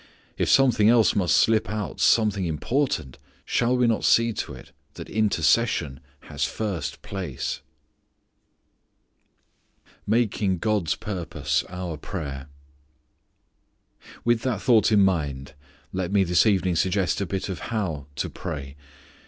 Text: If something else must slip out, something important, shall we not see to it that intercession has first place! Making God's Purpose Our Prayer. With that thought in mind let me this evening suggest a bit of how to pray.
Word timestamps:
If 0.35 0.49
something 0.49 0.89
else 0.89 1.15
must 1.15 1.37
slip 1.37 1.69
out, 1.69 1.99
something 1.99 2.45
important, 2.45 3.19
shall 3.45 3.77
we 3.77 3.85
not 3.85 4.03
see 4.03 4.33
to 4.33 4.53
it 4.55 4.71
that 4.95 5.07
intercession 5.11 5.99
has 6.21 6.43
first 6.43 7.03
place! 7.03 7.61
Making 10.07 10.57
God's 10.57 10.95
Purpose 10.95 11.63
Our 11.69 11.97
Prayer. 11.97 12.47
With 14.25 14.41
that 14.41 14.59
thought 14.63 14.91
in 14.91 15.01
mind 15.01 15.53
let 15.93 16.11
me 16.11 16.23
this 16.23 16.47
evening 16.47 16.77
suggest 16.77 17.21
a 17.21 17.27
bit 17.27 17.47
of 17.47 17.59
how 17.69 18.07
to 18.15 18.27
pray. 18.27 18.75